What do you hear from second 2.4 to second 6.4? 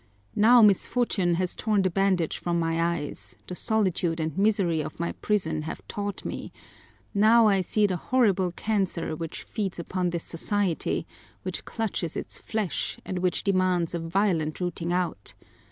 my eyes; the solitude and misery of my prison have taught